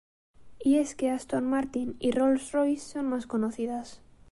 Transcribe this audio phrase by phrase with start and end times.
[0.59, 4.01] Y es que Aston Martin y Rolls-Royce son más conocidas.